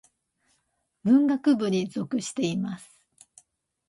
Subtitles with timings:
[1.03, 2.89] 文学部に属しています。